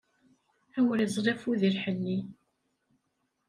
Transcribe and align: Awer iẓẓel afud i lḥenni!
Awer 0.77 0.99
iẓẓel 1.01 1.25
afud 1.33 1.61
i 1.67 1.69
lḥenni! 1.75 2.17